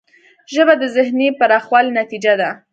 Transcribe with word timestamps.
ژبه 0.53 0.73
د 0.81 0.83
ذهنی 0.95 1.27
پراخوالي 1.39 1.91
نتیجه 1.99 2.33
ده 2.41 2.49